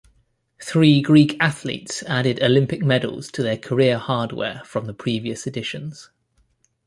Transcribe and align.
Three 0.59 0.99
Greek 0.99 1.37
athletes 1.39 2.01
added 2.07 2.41
Olympic 2.41 2.81
medals 2.83 3.29
to 3.33 3.43
their 3.43 3.55
career 3.57 3.99
hardware 3.99 4.63
from 4.65 4.85
the 4.85 4.95
previous 4.95 5.45
editions. 5.45 6.09